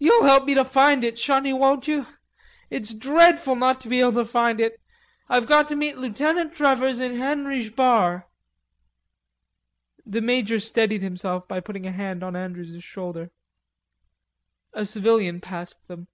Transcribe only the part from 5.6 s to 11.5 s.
to meet Lootenant Trevors in Henry'sh Bar." The major steadied himself